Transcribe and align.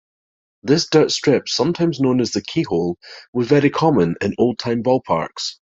This 0.63 0.89
dirt 0.89 1.11
strip, 1.11 1.47
sometimes 1.47 1.99
known 1.99 2.21
as 2.21 2.31
the 2.31 2.41
"keyhole", 2.41 2.97
was 3.33 3.45
very 3.47 3.69
common 3.69 4.15
in 4.19 4.33
old-time 4.39 4.81
ballparks. 4.81 5.59